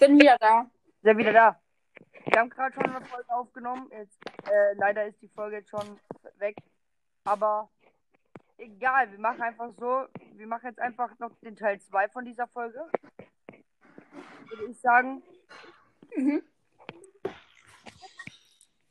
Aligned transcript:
Bin 0.00 0.18
wieder 0.18 0.38
da. 0.40 0.64
Sind 1.02 1.18
wieder 1.18 1.32
da. 1.34 1.60
Wir 2.24 2.40
haben 2.40 2.48
gerade 2.48 2.74
schon 2.74 2.86
eine 2.86 3.04
Folge 3.04 3.34
aufgenommen. 3.34 3.90
Jetzt, 3.92 4.18
äh, 4.50 4.72
leider 4.76 5.04
ist 5.06 5.20
die 5.20 5.28
Folge 5.28 5.56
jetzt 5.56 5.68
schon 5.68 6.00
weg. 6.38 6.56
Aber 7.24 7.68
egal, 8.56 9.10
wir 9.12 9.18
machen 9.18 9.42
einfach 9.42 9.70
so. 9.78 10.06
Wir 10.32 10.46
machen 10.46 10.68
jetzt 10.68 10.80
einfach 10.80 11.18
noch 11.18 11.32
den 11.42 11.54
Teil 11.54 11.78
2 11.78 12.08
von 12.08 12.24
dieser 12.24 12.46
Folge. 12.48 12.82
Würde 14.48 14.70
ich 14.70 14.80
sagen. 14.80 15.22
Mhm. 16.16 16.42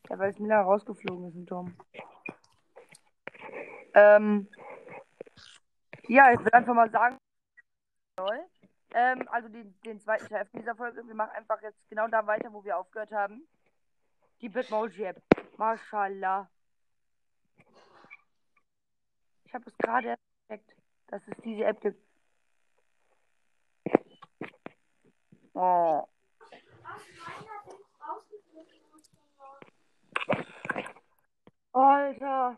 Ja, 0.09 0.19
weil 0.19 0.29
es 0.29 0.39
Miller 0.39 0.61
rausgeflogen 0.61 1.27
ist, 1.29 1.35
ein 1.35 1.47
Tom. 1.47 1.75
Ähm, 3.95 4.47
ja, 6.07 6.31
ich 6.33 6.39
will 6.39 6.51
einfach 6.51 6.73
mal 6.75 6.91
sagen, 6.91 7.17
soll. 8.19 8.45
Ähm, 8.91 9.27
also 9.29 9.49
den, 9.49 9.79
den 9.81 9.99
zweiten 9.99 10.27
Teil 10.27 10.47
dieser 10.53 10.75
Folge. 10.75 11.05
Wir 11.05 11.15
machen 11.15 11.31
einfach 11.35 11.61
jetzt 11.61 11.77
genau 11.89 12.07
da 12.07 12.25
weiter, 12.25 12.51
wo 12.51 12.63
wir 12.63 12.77
aufgehört 12.77 13.11
haben. 13.11 13.47
Die 14.41 14.49
Bitmoji-App. 14.49 15.21
Mashallah. 15.57 16.49
Ich 19.45 19.53
habe 19.53 19.65
es 19.67 19.77
gerade 19.77 20.15
entdeckt, 20.47 20.75
dass 21.07 21.21
es 21.27 21.37
diese 21.43 21.65
App 21.65 21.81
gibt. 21.81 22.01
Oh. 25.53 26.07
Alter. 31.73 32.57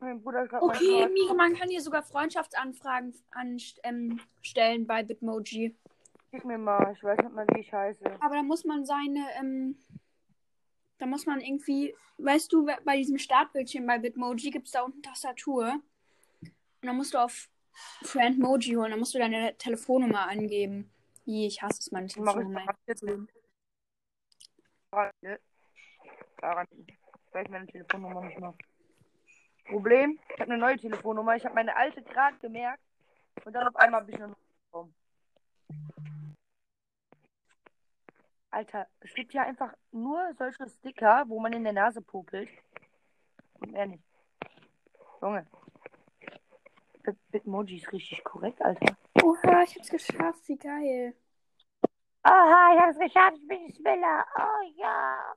Mein 0.00 0.22
Bruder 0.22 0.46
gerade 0.46 0.64
Okay, 0.64 1.08
Mika, 1.08 1.34
man 1.34 1.54
kann 1.54 1.68
hier 1.68 1.80
sogar 1.80 2.02
Freundschaftsanfragen 2.02 3.14
anstellen 3.30 4.20
ähm, 4.80 4.86
bei 4.86 5.02
Bitmoji. 5.02 5.74
Gib 6.30 6.44
mir 6.44 6.58
mal, 6.58 6.92
ich 6.94 7.02
weiß 7.02 7.18
nicht 7.18 7.34
mal, 7.34 7.46
wie 7.54 7.60
ich 7.60 7.72
heiße. 7.72 8.04
Aber 8.20 8.34
da 8.34 8.42
muss 8.42 8.64
man 8.64 8.84
seine, 8.84 9.26
ähm, 9.38 9.76
da 10.98 11.06
muss 11.06 11.26
man 11.26 11.40
irgendwie, 11.40 11.94
weißt 12.18 12.52
du, 12.52 12.66
bei 12.84 12.96
diesem 12.96 13.18
Startbildschirm 13.18 13.86
bei 13.86 13.98
Bitmoji 13.98 14.50
gibt 14.50 14.66
es 14.66 14.72
da 14.72 14.82
unten 14.82 15.02
Tastatur. 15.02 15.80
Und 16.42 16.86
dann 16.86 16.96
musst 16.96 17.14
du 17.14 17.18
auf 17.18 17.48
Friendmoji 18.02 18.74
holen, 18.74 18.90
dann 18.90 19.00
musst 19.00 19.14
du 19.14 19.18
deine 19.18 19.56
Telefonnummer 19.56 20.28
angeben. 20.28 20.90
Ih, 21.26 21.46
ich 21.46 21.60
hasse 21.62 21.80
es, 21.80 21.90
meine 21.90 22.06
Die 22.06 22.20
mache 22.20 22.42
ich? 22.42 22.46
Daran. 26.40 26.66
Ich 26.86 27.34
weiß 27.34 27.48
meine 27.48 27.66
Telefonnummer 27.66 28.24
nicht 28.24 28.38
mehr. 28.38 28.54
Problem, 29.68 30.18
ich 30.34 30.40
habe 30.40 30.50
eine 30.52 30.58
neue 30.58 30.76
Telefonnummer. 30.76 31.36
Ich 31.36 31.44
habe 31.44 31.54
meine 31.54 31.76
alte 31.76 32.02
gerade 32.02 32.36
gemerkt. 32.38 32.82
Und 33.44 33.52
dann 33.52 33.68
auf 33.68 33.76
einmal 33.76 34.00
habe 34.00 34.10
ich 34.10 34.16
eine 34.16 34.28
neue 34.28 34.36
bekommen. 34.66 34.94
Alter, 38.50 38.86
es 39.00 39.12
gibt 39.14 39.34
ja 39.34 39.42
einfach 39.42 39.74
nur 39.92 40.32
solche 40.38 40.68
Sticker, 40.68 41.24
wo 41.28 41.38
man 41.38 41.52
in 41.52 41.64
der 41.64 41.74
Nase 41.74 42.00
popelt. 42.00 42.48
Und 43.60 43.72
mehr 43.72 43.86
nicht. 43.86 44.02
Junge. 45.20 45.46
Bit- 47.02 47.30
Bitmoji 47.30 47.76
ist 47.76 47.92
richtig 47.92 48.24
korrekt, 48.24 48.60
Alter. 48.62 48.96
Oha, 49.22 49.62
ich 49.62 49.76
hab's 49.76 49.90
geschafft, 49.90 50.48
wie 50.48 50.56
geil. 50.56 51.14
Aha, 52.22 52.74
ich 52.74 52.80
habe 52.80 52.90
es 52.92 52.98
geschafft, 52.98 53.36
ich 53.36 53.48
bin 53.48 53.72
Spiller. 53.74 54.24
Oh 54.36 54.62
ja. 54.76 55.34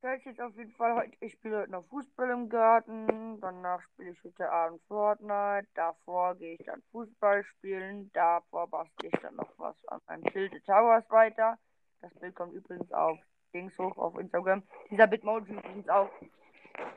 Ich 0.00 0.04
weiß 0.04 0.24
jetzt 0.26 0.40
auf 0.40 0.54
jeden 0.54 0.70
Fall 0.74 0.94
heute, 0.94 1.16
ich 1.18 1.32
spiele 1.32 1.58
heute 1.58 1.72
noch 1.72 1.84
Fußball 1.86 2.30
im 2.30 2.48
Garten. 2.48 3.40
Danach 3.40 3.82
spiele 3.82 4.10
ich 4.10 4.22
heute 4.22 4.48
Abend 4.48 4.80
Fortnite. 4.86 5.66
Davor 5.74 6.36
gehe 6.36 6.54
ich 6.54 6.64
dann 6.64 6.80
Fußball 6.92 7.42
spielen. 7.42 8.08
Davor 8.12 8.68
bastle 8.68 9.08
ich 9.08 9.20
dann 9.20 9.34
noch 9.34 9.52
was 9.58 9.74
an 9.88 10.00
meinem 10.06 10.22
Tilted 10.26 10.64
Towers 10.64 11.02
weiter. 11.10 11.58
Das 12.00 12.14
Bild 12.14 12.36
kommt 12.36 12.54
übrigens 12.54 12.92
auf 12.92 13.18
Dings 13.52 13.76
hoch 13.76 13.98
auf 13.98 14.16
Instagram. 14.16 14.62
Dieser 14.88 15.08
Bitmoji 15.08 15.52
übrigens 15.54 15.88
auch. 15.88 16.10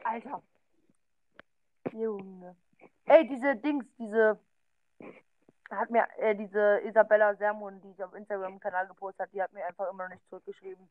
Alter. 0.03 0.43
Junge. 1.93 2.55
Ey, 3.05 3.27
diese 3.27 3.55
Dings, 3.55 3.85
diese 3.97 4.39
hat 5.71 5.89
mir 5.89 6.07
äh, 6.19 6.35
diese 6.35 6.81
Isabella 6.85 7.33
Sermon, 7.33 7.81
die 7.81 7.89
ich 7.89 8.03
auf 8.03 8.13
Instagram-Kanal 8.13 8.85
gepostet 8.89 9.21
hat, 9.21 9.33
die 9.33 9.41
hat 9.41 9.53
mir 9.53 9.65
einfach 9.65 9.89
immer 9.89 10.03
noch 10.03 10.13
nicht 10.13 10.29
zurückgeschrieben. 10.29 10.87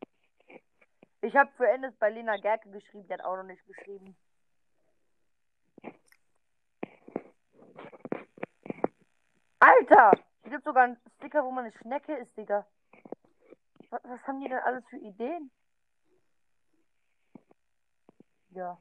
Ich 1.22 1.36
habe 1.36 1.50
für 1.56 1.69
Endes 1.69 1.94
bei 1.97 2.10
Lena 2.10 2.36
Gerke 2.36 2.70
geschrieben, 2.70 3.06
die 3.06 3.12
hat 3.12 3.22
auch 3.25 3.36
noch 3.36 3.42
nicht 3.44 3.64
geschrieben. 3.66 4.16
Alter! 9.58 10.12
Hier 10.42 10.50
gibt 10.53 10.64
sogar 10.64 10.84
einen 10.84 10.97
Sticker, 11.19 11.44
wo 11.44 11.50
man 11.50 11.64
eine 11.64 11.75
Schnecke 11.78 12.14
ist, 12.16 12.34
Digga. 12.36 12.66
Was, 13.91 14.00
was 14.04 14.22
haben 14.26 14.41
die 14.41 14.48
denn 14.48 14.58
alles 14.58 14.84
für 14.88 14.97
Ideen? 14.97 15.50
Ja. 18.50 18.78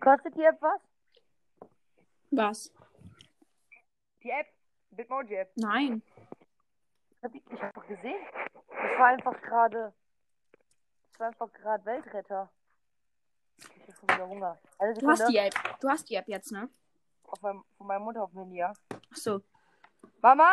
Kostet 0.00 0.34
die 0.36 0.44
App 0.44 0.60
was? 0.62 0.80
Was? 2.30 2.72
Die 4.22 4.30
App? 4.30 4.46
Bitmoji 4.90 5.34
App. 5.34 5.52
Nein. 5.56 6.02
Ich 7.18 7.24
hab, 7.24 7.32
die- 7.32 7.44
ich 7.50 7.62
hab 7.62 7.74
doch 7.74 7.86
gesehen. 7.86 8.24
Das 8.68 8.98
war 8.98 9.06
einfach 9.06 9.40
gerade. 9.42 9.92
War 11.20 11.26
einfach 11.26 11.52
gerade 11.52 11.84
Weltretter. 11.84 12.50
Ich 13.58 13.88
hab 13.88 13.94
schon 13.94 14.08
wieder 14.08 14.26
Hunger. 14.26 14.58
Eine 14.78 14.94
Du 14.94 15.06
hast 15.06 15.28
die 15.28 15.36
App. 15.36 15.52
Du 15.78 15.88
hast 15.90 16.08
die 16.08 16.14
App 16.14 16.26
jetzt, 16.26 16.50
ne? 16.50 16.70
Auf 17.24 17.42
meinem, 17.42 17.62
von 17.76 17.86
meiner 17.86 18.00
Mutter 18.00 18.22
auf 18.22 18.30
dem 18.30 18.38
Handy, 18.38 18.56
ja. 18.56 18.72
Ach 18.90 19.16
so. 19.16 19.42
Mama? 20.22 20.50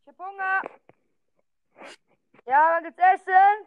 Ich 0.00 0.08
hab 0.08 0.18
Hunger. 0.18 0.62
Ja, 2.46 2.70
wann 2.72 2.84
gibt's 2.84 3.02
Essen? 3.02 3.66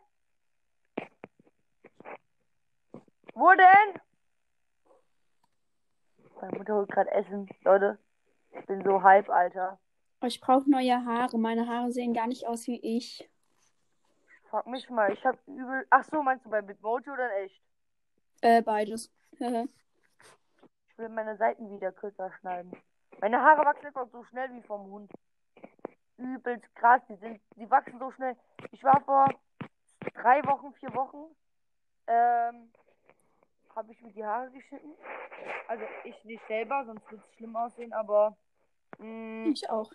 Wo 3.35 3.53
denn? 3.53 4.01
Meine 6.41 6.57
Mutter 6.57 6.73
holt 6.73 6.89
gerade 6.89 7.11
Essen, 7.11 7.47
Leute. 7.61 7.99
Ich 8.49 8.65
bin 8.65 8.83
so 8.83 9.03
hype, 9.03 9.29
Alter. 9.29 9.79
Ich 10.23 10.41
brauche 10.41 10.67
neue 10.67 11.05
Haare. 11.05 11.37
Meine 11.37 11.67
Haare 11.67 11.91
sehen 11.91 12.15
gar 12.15 12.25
nicht 12.25 12.47
aus 12.47 12.65
wie 12.65 12.79
ich. 12.79 13.29
Frag 14.55 14.67
mich 14.67 14.89
mal, 14.89 15.11
ich 15.11 15.25
hab 15.25 15.37
übel. 15.47 15.85
Ach 15.89 16.05
so, 16.05 16.23
meinst 16.23 16.45
du 16.45 16.49
bei 16.49 16.61
Bitmoji 16.61 17.09
oder 17.09 17.29
in 17.39 17.43
echt? 17.43 17.61
Äh, 18.39 18.61
beides. 18.61 19.11
Ich 20.87 20.97
will 20.97 21.09
meine 21.09 21.35
Seiten 21.35 21.69
wieder 21.69 21.91
kürzer 21.91 22.31
schneiden. 22.39 22.71
Meine 23.19 23.41
Haare 23.41 23.65
wachsen 23.65 23.87
einfach 23.87 24.07
so 24.13 24.23
schnell 24.23 24.49
wie 24.53 24.61
vom 24.61 24.89
Hund. 24.89 25.11
Übelst 26.15 26.73
krass, 26.73 27.01
die 27.09 27.17
sind, 27.17 27.41
die 27.57 27.69
wachsen 27.69 27.99
so 27.99 28.11
schnell. 28.11 28.37
Ich 28.71 28.81
war 28.81 29.01
vor 29.01 29.27
drei 30.13 30.41
Wochen, 30.45 30.73
vier 30.75 30.95
Wochen, 30.95 31.35
ähm, 32.07 32.71
habe 33.75 33.91
ich 33.91 34.01
mir 34.01 34.13
die 34.13 34.23
Haare 34.23 34.49
geschnitten. 34.51 34.93
Also 35.67 35.83
ich 36.05 36.23
nicht 36.23 36.47
selber, 36.47 36.85
sonst 36.85 37.11
würde 37.11 37.21
es 37.27 37.35
schlimm 37.35 37.57
aussehen, 37.57 37.91
aber 37.91 38.37
mh, 38.99 39.49
ich 39.49 39.69
auch. 39.69 39.91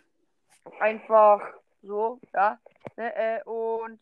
einfach 0.80 1.40
so, 1.80 2.20
ja. 2.34 2.58
Ne, 2.98 3.16
äh, 3.16 3.42
und 3.44 3.98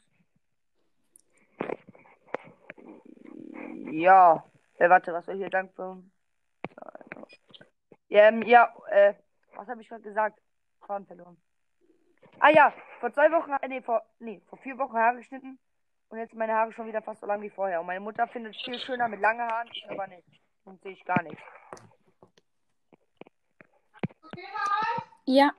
ja, 3.90 4.44
äh, 4.78 4.88
warte, 4.88 5.12
was 5.12 5.26
soll 5.26 5.34
ich 5.34 5.40
hier 5.40 5.50
Dank 5.50 5.72
für 5.74 6.02
ja, 8.08 8.28
ähm, 8.28 8.42
ja, 8.42 8.74
äh, 8.90 9.14
was 9.54 9.68
habe 9.68 9.82
ich 9.82 9.88
gerade 9.88 10.02
gesagt? 10.02 10.40
Faden 10.86 11.06
verloren. 11.06 11.36
Ah 12.40 12.50
ja, 12.50 12.72
vor 13.00 13.12
zwei 13.12 13.30
Wochen, 13.32 13.52
äh, 13.52 13.68
nee, 13.68 13.82
vor, 13.82 14.02
nee, 14.18 14.40
vor 14.48 14.58
vier 14.58 14.78
Wochen 14.78 14.96
Haare 14.96 15.16
geschnitten 15.16 15.58
und 16.08 16.18
jetzt 16.18 16.30
sind 16.30 16.38
meine 16.38 16.54
Haare 16.54 16.72
schon 16.72 16.86
wieder 16.86 17.02
fast 17.02 17.20
so 17.20 17.26
lang 17.26 17.42
wie 17.42 17.50
vorher. 17.50 17.80
Und 17.80 17.86
meine 17.86 18.00
Mutter 18.00 18.26
findet 18.26 18.56
es 18.56 18.62
viel 18.62 18.78
schöner 18.78 19.08
mit 19.08 19.20
langen 19.20 19.42
Haaren, 19.42 19.68
ich 19.72 19.90
aber 19.90 20.06
nicht. 20.06 20.26
Und 20.64 20.80
sehe 20.82 20.92
ich 20.92 21.04
gar 21.04 21.22
nichts. 21.22 21.42
Ja. 25.26 25.52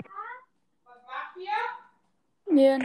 Nee, 2.47 2.79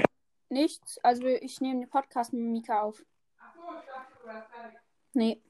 nichts. 0.50 0.98
Also 1.02 1.26
ich 1.26 1.60
nehme 1.60 1.80
den 1.80 1.88
Podcast 1.88 2.32
mit 2.34 2.42
Mika 2.42 2.82
auf. 2.82 3.02
Nee. 5.14 5.40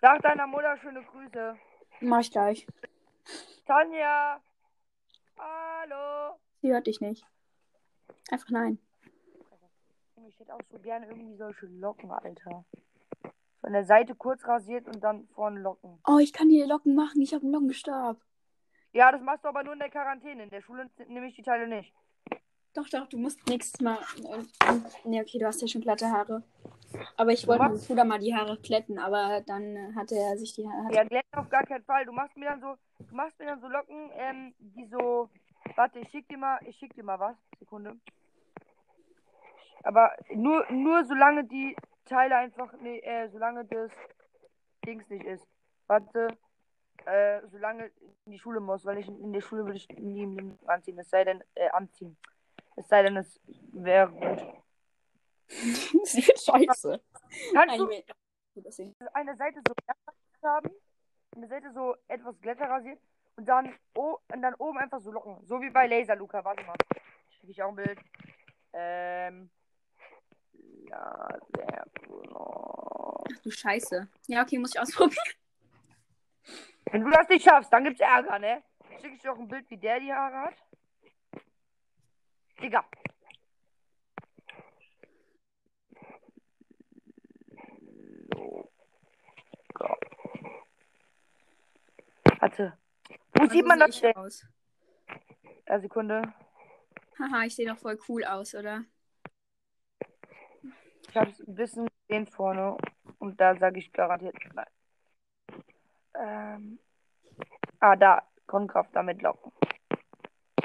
Sag 0.00 0.22
deiner 0.22 0.46
Mutter 0.46 0.76
schöne 0.78 1.02
Grüße. 1.04 1.56
Mach 2.00 2.20
ich 2.20 2.30
gleich. 2.30 2.66
Tanja! 3.66 4.40
Hallo! 5.38 6.38
Sie 6.62 6.72
hört 6.72 6.86
dich 6.86 7.00
nicht. 7.00 7.26
Einfach 8.30 8.48
nein. 8.50 8.78
Ich 10.28 10.40
hätte 10.40 10.54
auch 10.54 10.60
so 10.70 10.78
gerne 10.78 11.06
irgendwie 11.06 11.36
solche 11.36 11.66
Locken, 11.66 12.10
Alter. 12.10 12.64
Von 13.60 13.72
der 13.72 13.84
Seite 13.84 14.14
kurz 14.14 14.46
rasiert 14.46 14.86
und 14.86 15.00
dann 15.02 15.28
vorne 15.28 15.60
Locken. 15.60 15.98
Oh, 16.06 16.18
ich 16.18 16.32
kann 16.32 16.48
dir 16.48 16.66
Locken 16.66 16.94
machen. 16.94 17.20
Ich 17.20 17.34
habe 17.34 17.44
einen 17.44 17.52
Lockenstab. 17.52 18.18
Ja, 18.92 19.12
das 19.12 19.20
machst 19.20 19.44
du 19.44 19.48
aber 19.48 19.64
nur 19.64 19.74
in 19.74 19.80
der 19.80 19.90
Quarantäne. 19.90 20.44
In 20.44 20.50
der 20.50 20.62
Schule 20.62 20.90
nehme 21.08 21.26
ich 21.26 21.34
die 21.34 21.42
Teile 21.42 21.68
nicht. 21.68 21.92
Doch, 22.76 22.88
doch, 22.90 23.08
du 23.08 23.16
musst 23.16 23.46
nächstes 23.48 23.80
Mal. 23.80 23.98
Nee, 25.04 25.22
okay, 25.22 25.38
du 25.38 25.46
hast 25.46 25.62
ja 25.62 25.66
schon 25.66 25.80
glatte 25.80 26.10
Haare. 26.10 26.42
Aber 27.16 27.32
ich 27.32 27.46
wollte 27.46 27.62
meinem 27.62 27.78
Bruder 27.78 28.04
mal 28.04 28.18
die 28.18 28.34
Haare 28.34 28.58
glätten, 28.58 28.98
aber 28.98 29.40
dann 29.46 29.96
hatte 29.96 30.14
er 30.14 30.36
sich 30.36 30.52
die 30.52 30.68
Haare. 30.68 30.92
Ja, 30.92 31.04
glätten 31.04 31.38
auf 31.38 31.48
gar 31.48 31.64
keinen 31.64 31.84
Fall. 31.84 32.04
Du 32.04 32.12
machst 32.12 32.36
mir 32.36 32.50
dann 32.50 32.60
so, 32.60 32.76
du 32.98 33.14
machst 33.14 33.38
mir 33.38 33.46
dann 33.46 33.62
so 33.62 33.68
Locken, 33.68 34.10
ähm, 34.14 34.54
die 34.58 34.86
so. 34.88 35.30
Warte, 35.74 36.00
ich 36.00 36.10
schick 36.10 36.28
dir 36.28 36.36
mal, 36.36 36.58
ich 36.66 36.76
schick 36.76 36.94
dir 36.94 37.02
mal 37.02 37.18
was. 37.18 37.36
Sekunde. 37.58 37.96
Aber 39.82 40.12
nur, 40.34 40.70
nur 40.70 41.04
solange 41.06 41.44
die 41.44 41.74
Teile 42.04 42.36
einfach, 42.36 42.74
nee, 42.82 42.98
äh, 42.98 43.30
solange 43.30 43.64
das 43.64 43.90
Dings 44.84 45.08
nicht 45.08 45.24
ist. 45.24 45.46
Warte. 45.86 46.28
Äh, 47.06 47.40
solange 47.52 47.86
ich 47.86 48.26
in 48.26 48.32
die 48.32 48.38
Schule 48.38 48.60
muss, 48.60 48.84
weil 48.84 48.98
ich 48.98 49.08
in 49.08 49.32
der 49.32 49.40
Schule 49.40 49.64
würde 49.64 49.76
ich 49.76 49.88
nie 49.90 50.26
anziehen. 50.66 50.98
Es 50.98 51.08
sei 51.08 51.24
denn, 51.24 51.42
äh, 51.54 51.68
anziehen. 51.70 52.16
Es 52.76 52.88
sei 52.88 53.02
denn, 53.02 53.16
es 53.16 53.40
wäre 53.72 54.10
gut. 54.10 54.22
das 56.02 56.14
wird 56.14 56.40
scheiße. 56.40 57.00
Kannst 57.52 57.78
du 57.78 57.86
Nein, 57.86 58.04
aussehen. 58.64 58.94
eine 59.12 59.36
Seite 59.36 59.60
so 59.66 59.74
haben, 60.42 60.70
eine 61.34 61.48
Seite 61.48 61.72
so 61.72 61.96
etwas 62.08 62.40
glatter 62.40 62.68
rasiert 62.68 63.00
und 63.36 63.46
dann, 63.46 63.74
oh, 63.94 64.18
und 64.32 64.42
dann 64.42 64.54
oben 64.54 64.78
einfach 64.78 65.00
so 65.00 65.10
Locken. 65.10 65.44
So 65.46 65.60
wie 65.60 65.70
bei 65.70 65.86
Laser 65.86 66.16
Luca. 66.16 66.44
Warte 66.44 66.64
mal. 66.64 66.76
Schicke 67.30 67.50
ich 67.50 67.62
auch 67.62 67.70
ein 67.70 67.76
Bild. 67.76 67.98
Ähm. 68.72 69.50
Laser 70.88 71.84
Ach 73.28 73.42
du 73.42 73.50
Scheiße. 73.50 74.08
Ja, 74.28 74.42
okay, 74.42 74.58
muss 74.58 74.74
ich 74.74 74.80
ausprobieren. 74.80 75.34
Wenn 76.90 77.02
du 77.02 77.10
das 77.10 77.28
nicht 77.28 77.44
schaffst, 77.44 77.72
dann 77.72 77.84
gibt's 77.84 78.00
Ärger, 78.00 78.38
ne? 78.38 78.62
Schicke 79.00 79.14
ich 79.14 79.20
dir 79.20 79.32
auch 79.32 79.38
ein 79.38 79.48
Bild, 79.48 79.68
wie 79.70 79.76
der 79.76 80.00
die 80.00 80.12
Haare 80.12 80.48
hat. 80.48 80.54
Digga. 82.60 82.84
Warte. 92.40 92.78
Wo 93.34 93.42
Also 93.42 93.52
sieht 93.54 93.66
man 93.66 93.78
das 93.78 94.00
denn? 94.00 94.14
aus. 94.16 94.46
Ja, 95.68 95.80
Sekunde. 95.80 96.22
Haha, 97.18 97.44
ich 97.44 97.56
sehe 97.56 97.66
doch 97.68 97.78
voll 97.78 97.98
cool 98.08 98.24
aus, 98.24 98.54
oder? 98.54 98.84
Ich 101.08 101.16
habe 101.16 101.30
es 101.30 101.40
ein 101.40 101.54
bisschen 101.54 101.88
gesehen 102.06 102.26
vorne. 102.26 102.76
Und 103.18 103.40
da 103.40 103.56
sage 103.56 103.78
ich 103.78 103.92
garantiert 103.92 104.36
nein. 104.54 104.66
Ähm. 106.14 106.78
Ah, 107.80 107.96
da. 107.96 108.22
Konkraft 108.46 108.94
damit 108.94 109.22
locken. 109.22 109.50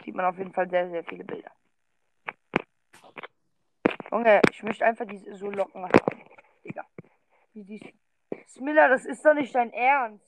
Sieht 0.05 0.13
man 0.13 0.25
auf 0.25 0.37
jeden 0.37 0.53
Fall 0.53 0.69
sehr, 0.69 0.89
sehr 0.89 1.03
viele 1.03 1.23
Bilder. 1.23 1.51
Junge, 4.11 4.41
ich 4.51 4.61
möchte 4.63 4.85
einfach 4.85 5.05
diese 5.05 5.35
so 5.35 5.49
Locken 5.49 5.83
haben. 5.83 6.23
Digga. 6.65 6.85
Wie 7.53 7.63
du? 7.63 7.93
Smiller, 8.47 8.89
das 8.89 9.05
ist 9.05 9.23
doch 9.25 9.33
nicht 9.33 9.53
dein 9.55 9.71
Ernst. 9.71 10.25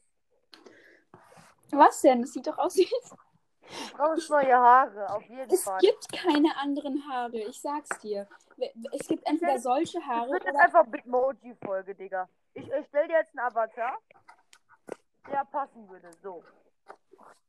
Was 1.71 2.01
denn? 2.01 2.21
Das 2.21 2.31
sieht 2.33 2.47
doch 2.47 2.57
aus 2.57 2.75
wie. 2.77 2.85
Du 2.85 3.97
brauchst 3.97 4.29
neue 4.29 4.53
Haare, 4.55 5.09
auf 5.09 5.23
jeden 5.23 5.49
Es 5.51 5.63
Fall. 5.63 5.79
gibt 5.79 6.11
keine 6.11 6.55
anderen 6.57 7.03
Haare, 7.09 7.37
ich 7.39 7.59
sag's 7.59 7.89
dir. 7.99 8.27
Es 8.91 9.07
gibt 9.07 9.25
entweder 9.25 9.57
solche 9.59 9.99
Das 9.99 10.07
Haare 10.07 10.29
wird 10.31 10.43
jetzt 10.43 10.53
oder. 10.55 10.63
einfach 10.63 10.85
Bitmoji-Folge, 10.85 11.95
Digga. 11.95 12.29
Ich 12.53 12.69
erstelle 12.69 13.07
dir 13.07 13.17
jetzt 13.17 13.37
einen 13.37 13.47
Avatar, 13.47 13.97
der 15.31 15.45
passen 15.45 15.89
würde. 15.89 16.11
So. 16.21 16.43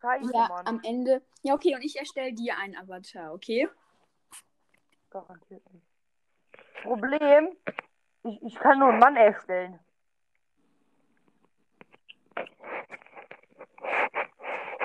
Scheiße, 0.01 0.33
Ja, 0.33 0.49
Mann. 0.49 0.67
am 0.67 0.81
Ende. 0.85 1.23
Ja, 1.43 1.55
okay, 1.55 1.75
und 1.75 1.83
ich 1.83 1.97
erstelle 1.99 2.33
dir 2.33 2.57
einen 2.59 2.77
Avatar, 2.77 3.35
okay? 3.35 3.69
Garantiert 5.11 5.63
nicht. 5.73 5.87
Problem, 6.85 7.57
ich, 8.25 8.43
ich 8.43 8.55
kann 8.57 8.79
nur 8.79 8.91
einen 8.91 8.99
Mann 8.99 9.17
erstellen. 9.17 9.81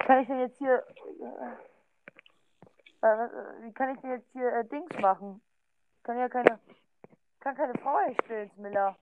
Kann 0.06 0.22
ich 0.22 0.28
denn 0.28 0.40
jetzt 0.40 0.58
hier. 0.58 0.86
Äh, 3.02 3.06
äh, 3.06 3.64
wie 3.64 3.74
kann 3.74 3.94
ich 3.94 4.02
denn 4.02 4.12
jetzt 4.12 4.32
hier 4.32 4.48
äh, 4.48 4.66
Dings 4.66 4.98
machen? 5.00 5.42
Ich 5.98 6.04
kann 6.04 6.18
ja 6.18 6.30
keine. 6.30 6.60
Kann 7.42 7.56
keine 7.56 7.74
Frau 7.80 7.98
erstellen, 7.98 8.52
Miller. 8.56 8.98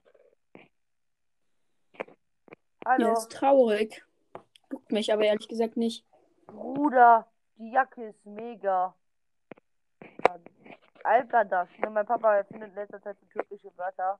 Hallo, 2.84 3.06
Ja, 3.06 3.12
ist 3.12 3.30
traurig. 3.30 4.04
Guckt 4.68 4.90
mich 4.90 5.12
aber 5.12 5.24
ehrlich 5.24 5.48
gesagt 5.48 5.76
nicht. 5.76 6.04
Bruder, 6.46 7.30
die 7.58 7.70
Jacke 7.70 8.08
ist 8.08 8.26
mega. 8.26 8.94
Algadasch, 11.08 11.78
ne? 11.78 11.88
Mein 11.90 12.04
Papa 12.06 12.44
findet 12.44 12.68
in 12.70 12.74
letzter 12.74 13.00
Zeit 13.00 13.18
so 13.18 13.26
türkische 13.26 13.76
Wörter. 13.78 14.18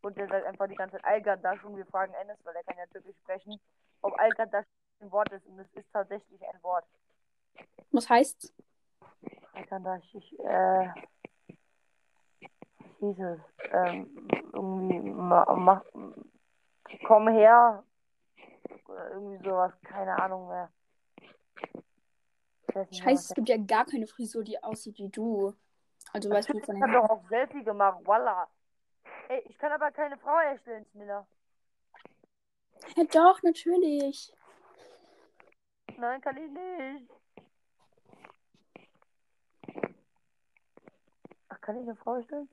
Und 0.00 0.16
der 0.16 0.28
sagt 0.28 0.46
einfach 0.46 0.68
die 0.68 0.76
ganze 0.76 0.96
Zeit 0.96 1.04
Algadasch 1.04 1.64
und 1.64 1.76
wir 1.76 1.86
fragen 1.86 2.14
Enes, 2.14 2.38
weil 2.44 2.54
er 2.54 2.62
kann 2.62 2.78
ja 2.78 2.86
türkisch 2.86 3.16
sprechen, 3.16 3.60
ob 4.02 4.16
Algadasch 4.18 4.66
ein 5.00 5.10
Wort 5.10 5.32
ist. 5.32 5.44
Und 5.46 5.58
es 5.58 5.72
ist 5.74 5.92
tatsächlich 5.92 6.40
ein 6.46 6.62
Wort. 6.62 6.84
Was 7.90 8.08
heißt's? 8.08 8.54
Algadasch, 9.52 10.14
ich, 10.14 10.38
äh. 10.38 10.88
Was 12.78 12.98
hieß 13.00 13.18
es? 13.18 13.40
Ähm, 13.72 14.28
irgendwie, 14.52 15.00
ma, 15.00 15.52
mach, 15.56 15.84
komm 17.06 17.28
her. 17.28 17.82
Oder 18.86 19.10
irgendwie 19.10 19.44
sowas, 19.44 19.72
keine 19.82 20.16
Ahnung 20.22 20.48
mehr. 20.48 20.70
Scheiße, 22.92 23.30
es 23.30 23.34
gibt 23.34 23.48
ja 23.48 23.56
gar 23.56 23.84
keine 23.84 24.06
Frisur, 24.06 24.44
die 24.44 24.62
aussieht 24.62 24.98
wie 24.98 25.08
du. 25.08 25.54
Also 26.12 26.30
weißt 26.30 26.48
du 26.48 26.60
von 26.60 26.76
ich 26.76 26.82
hab 26.82 26.92
doch 26.92 27.10
auch 27.10 27.28
Selfie 27.28 27.64
gemacht, 27.64 27.98
voila. 28.04 28.48
Ey, 29.28 29.42
ich 29.46 29.58
kann 29.58 29.72
aber 29.72 29.90
keine 29.90 30.16
Frau 30.18 30.38
erstellen, 30.38 30.86
Smiller. 30.86 31.26
Ja, 32.96 33.04
doch, 33.04 33.42
natürlich. 33.42 34.32
Nein, 35.96 36.20
kann 36.20 36.36
ich 36.36 36.50
nicht. 36.50 37.10
Ach, 41.48 41.60
kann 41.60 41.76
ich 41.76 41.82
eine 41.82 41.96
Frau 41.96 42.14
erstellen? 42.14 42.48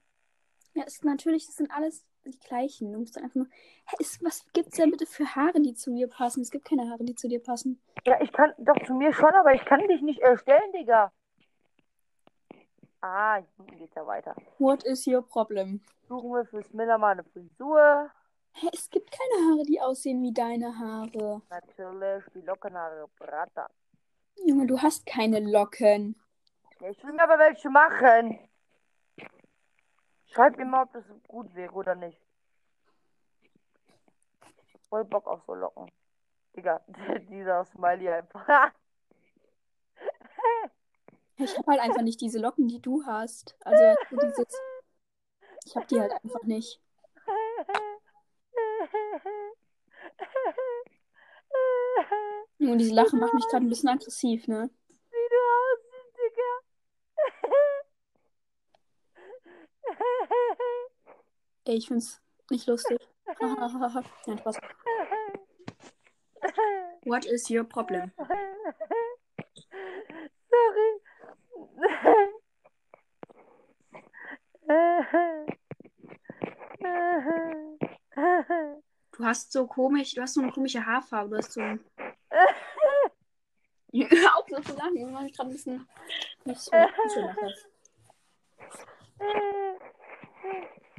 Ja, 0.74 0.84
ist 0.84 1.06
natürlich, 1.06 1.46
das 1.46 1.56
sind 1.56 1.72
alles 1.72 2.06
die 2.26 2.38
gleichen. 2.40 2.92
Du 2.92 3.00
musst 3.00 3.16
dann 3.16 3.24
einfach 3.24 3.36
nur. 3.36 3.48
Hä, 3.88 3.96
ist, 4.00 4.24
was 4.24 4.46
gibt's 4.54 4.78
denn 4.78 4.92
bitte 4.92 5.06
für 5.06 5.36
Haare, 5.36 5.62
die 5.62 5.74
zu 5.74 5.94
dir 5.94 6.10
passen? 6.10 6.42
Es 6.42 6.52
gibt 6.52 6.66
keine 6.66 6.90
Haare, 6.90 7.06
die 7.06 7.16
zu 7.16 7.28
dir 7.28 7.42
passen. 7.42 7.82
Ja, 8.06 8.20
ich 8.22 8.32
kann 8.34 8.54
doch 8.58 8.76
zu 8.86 8.94
mir 8.94 9.14
schon, 9.14 9.34
aber 9.34 9.54
ich 9.54 9.64
kann 9.66 9.88
dich 9.88 10.02
nicht 10.02 10.20
erstellen, 10.20 10.72
Digga. 10.74 11.14
Ah, 13.08 13.36
hinten 13.36 13.78
geht's 13.78 13.94
ja 13.94 14.08
weiter. 14.08 14.36
What 14.58 14.84
is 14.84 15.06
your 15.06 15.22
problem? 15.22 15.80
Suchen 16.08 16.32
wir 16.32 16.44
für 16.46 16.64
Smiller 16.64 16.98
mal 16.98 17.12
eine 17.12 17.24
Frisur. 17.24 18.10
Hä, 18.54 18.68
es 18.74 18.90
gibt 18.90 19.12
keine 19.12 19.46
Haare, 19.46 19.64
die 19.64 19.80
aussehen 19.80 20.24
wie 20.24 20.34
deine 20.34 20.76
Haare. 20.76 21.44
Natürlich 21.52 22.24
die 22.34 22.42
Lockenhaare, 22.42 23.08
Brata. 23.20 23.70
Junge, 24.44 24.66
du 24.66 24.82
hast 24.82 25.06
keine 25.06 25.40
Locken. 25.40 26.20
Ich 26.90 27.04
will 27.04 27.14
mir 27.14 27.22
aber 27.22 27.38
welche 27.38 27.70
machen. 27.70 28.40
Schreib 30.26 30.58
mir 30.58 30.66
mal, 30.66 30.84
ob 30.86 30.94
das 30.94 31.06
gut 31.28 31.54
wäre 31.54 31.74
oder 31.74 31.94
nicht. 31.94 32.20
Voll 34.90 35.06
Bock 35.06 35.28
auf 35.28 35.44
so 35.46 35.54
Locken. 35.54 35.92
Digga, 36.56 36.82
dieser 37.30 37.66
Smiley 37.66 38.10
einfach. 38.10 38.72
Ich 41.38 41.58
habe 41.58 41.72
halt 41.72 41.82
einfach 41.82 42.02
nicht 42.02 42.22
diese 42.22 42.40
Locken, 42.40 42.68
die 42.68 42.82
du 42.82 43.06
hast. 43.06 43.56
Also 43.62 43.84
dieses. 44.12 44.48
Ich 45.66 45.76
habe 45.76 45.86
die 45.88 46.00
halt 46.00 46.14
einfach 46.14 46.44
nicht. 46.44 46.80
Und 52.60 52.78
diese 52.78 52.94
Lache 52.94 53.16
macht 53.18 53.34
mich 53.34 53.46
gerade 53.48 53.66
ein 53.66 53.70
bisschen 53.70 53.90
aggressiv, 53.90 54.48
ne? 54.48 54.70
Wie 55.10 55.30
du 55.30 55.36
aussiehst, 55.56 56.16
Digga. 56.18 56.52
Ey, 61.66 61.78
ich 61.78 61.88
find's 61.88 62.22
nicht 62.50 62.68
lustig. 62.68 63.00
Nein, 63.40 64.38
Spaß. 64.38 64.58
What 67.06 67.26
is 67.26 67.50
your 67.50 67.64
problem? 67.64 68.12
Hast 79.26 79.52
so 79.52 79.68
komisch, 79.68 80.14
du 80.14 80.22
hast 80.22 80.36
so 80.36 80.42
eine 80.42 80.52
komische 80.52 80.86
Haarfarbe, 80.86 81.32
du 81.32 81.38
hast 81.38 81.52
so. 81.52 81.62
Hör 81.62 81.80
auf 84.38 84.46
so 84.50 84.60
zu 84.62 84.76
lachen, 84.76 84.96
ich 84.98 85.06
mache 85.06 85.30
gerade 85.32 85.50
ein 85.50 85.54
bisschen 85.54 85.88
nicht 86.46 86.62
so 86.62 86.72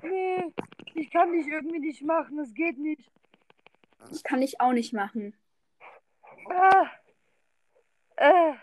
Nee, 0.03 0.53
ich 0.95 1.11
kann 1.11 1.33
dich 1.33 1.47
irgendwie 1.47 1.79
nicht 1.79 2.03
machen, 2.03 2.39
es 2.39 2.53
geht 2.53 2.79
nicht. 2.79 3.11
Ich 4.13 4.23
kann 4.23 4.43
ich 4.43 4.61
auch 4.61 4.73
nicht 4.73 4.93
machen. 4.93 5.35
Ah. 6.51 6.91
Äh. 8.17 8.55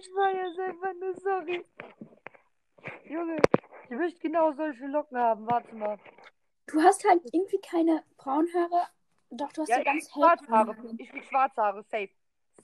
Ich 0.00 0.08
war 0.14 0.32
jetzt 0.34 0.58
einfach 0.58 0.94
nur 0.94 1.14
sorry. 1.14 1.64
Junge, 3.04 3.36
ich 3.84 3.90
möchte 3.90 4.18
genau 4.20 4.52
solche 4.52 4.86
Locken 4.86 5.18
haben. 5.18 5.46
Warte 5.46 5.74
mal. 5.74 5.98
Du 6.68 6.80
hast 6.80 7.04
halt 7.06 7.22
irgendwie 7.32 7.60
keine 7.60 8.02
Braunhaare. 8.16 8.88
Doch, 9.30 9.52
du 9.52 9.62
hast 9.62 9.68
ja, 9.68 9.78
Ja, 9.78 9.84
ganz 9.84 10.04
hell. 10.06 10.22
schwarze 10.22 10.48
Haare. 10.48 10.76
Ich 10.98 11.12
will 11.12 11.22
schwarze 11.24 11.60
Haare. 11.60 11.82
Safe. 11.82 12.08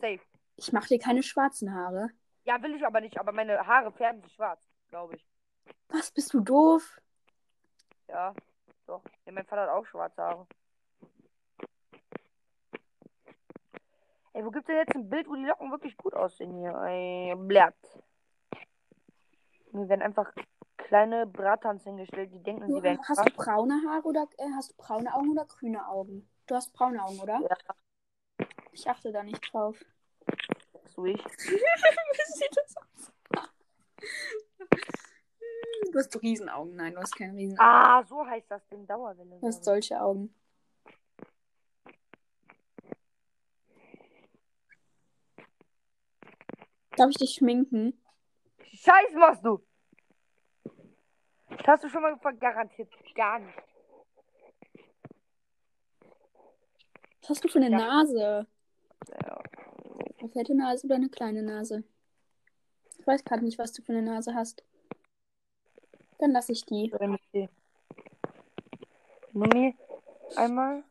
Safe. 0.01 0.21
Ich 0.57 0.73
mach 0.73 0.87
dir 0.87 0.99
keine 0.99 1.23
schwarzen 1.23 1.75
Haare. 1.75 2.09
Ja, 2.45 2.63
will 2.63 2.75
ich 2.75 2.87
aber 2.87 3.01
nicht. 3.03 3.19
Aber 3.21 3.33
meine 3.33 3.67
Haare 3.67 3.93
färben 3.93 4.23
sich 4.23 4.33
schwarz, 4.33 4.67
glaube 4.89 5.17
ich. 5.17 5.27
Was, 5.89 6.11
bist 6.11 6.33
du 6.33 6.41
doof? 6.41 7.01
Ja, 8.09 8.35
doch. 8.87 9.03
Ja, 9.27 9.33
mein 9.33 9.45
Vater 9.45 9.63
hat 9.63 9.69
auch 9.71 9.85
schwarze 9.85 10.23
Haare. 10.23 10.47
Ey, 14.37 14.45
wo 14.45 14.51
gibt's 14.51 14.67
denn 14.67 14.77
jetzt 14.77 14.95
ein 14.95 15.09
Bild, 15.09 15.27
wo 15.29 15.35
die 15.35 15.47
Locken 15.47 15.71
wirklich 15.71 15.97
gut 15.97 16.13
aussehen 16.13 16.55
hier? 16.59 16.75
Ey, 16.83 17.35
Blatt. 17.39 17.75
Mir 19.73 19.89
werden 19.89 20.03
einfach 20.03 20.31
kleine 20.77 21.27
Bratans 21.27 21.85
hingestellt, 21.85 22.35
die 22.35 22.43
denken, 22.43 22.69
Du, 22.69 22.77
sie 22.77 22.83
wären 22.83 23.01
hast 23.09 23.27
du 23.27 23.33
braune 23.35 23.81
Haare 23.89 24.03
oder 24.03 24.29
äh, 24.37 24.51
hast 24.55 24.73
du 24.73 24.77
braune 24.77 25.15
Augen 25.15 25.31
oder 25.31 25.47
grüne 25.47 25.89
Augen? 25.89 26.29
Du 26.47 26.55
hast 26.55 26.71
braune 26.75 27.03
Augen, 27.03 27.19
oder? 27.19 27.41
Ja. 27.41 28.47
Ich 28.73 28.87
achte 28.87 29.11
da 29.11 29.23
nicht 29.23 29.41
drauf. 29.51 29.83
so 30.89 31.07
ich. 31.07 31.25
Wie 31.25 32.33
sieht 32.35 32.55
das 32.55 32.77
aus? 32.77 33.13
Du 35.93 35.99
hast 35.99 36.23
Riesenaugen. 36.23 36.77
Nein, 36.77 36.93
du 36.93 37.01
hast 37.01 37.17
keine 37.17 37.33
Riesenaugen. 37.39 37.67
Ah, 37.67 38.05
so 38.05 38.27
heißt 38.27 38.51
das 38.51 38.69
Ding 38.69 38.87
Dauerwelle. 38.87 39.39
Du 39.41 39.47
hast 39.47 39.65
solche 39.65 39.99
Augen. 39.99 40.35
Darf 46.97 47.11
ich 47.11 47.17
dich 47.17 47.35
schminken? 47.35 48.01
Scheiß 48.73 49.13
machst 49.15 49.45
du. 49.45 49.63
Das 51.49 51.67
hast 51.67 51.85
du 51.85 51.89
schon 51.89 52.03
mal 52.03 52.15
gefragt, 52.15 52.41
garantiert 52.41 52.93
gar 53.15 53.39
nicht. 53.39 53.59
Was 57.21 57.31
hast 57.31 57.45
du 57.45 57.49
für 57.49 57.59
eine 57.59 57.71
Ja. 57.71 57.79
Nase? 57.79 58.47
Ja. 59.09 59.43
Eine 60.19 60.29
fette 60.31 60.55
Nase 60.55 60.87
oder 60.87 60.97
eine 60.97 61.09
kleine 61.09 61.43
Nase? 61.43 61.85
Ich 62.99 63.07
weiß 63.07 63.25
gerade 63.25 63.45
nicht, 63.45 63.59
was 63.59 63.73
du 63.73 63.83
für 63.83 63.93
eine 63.93 64.03
Nase 64.03 64.35
hast. 64.35 64.65
Dann 66.19 66.33
lasse 66.33 66.53
ich 66.53 66.65
die. 66.65 66.91
Mir 69.33 69.75
einmal 70.37 70.83